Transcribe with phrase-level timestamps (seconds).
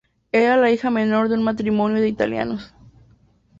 [0.31, 2.73] Era la hija menor de un matrimonio de italianos.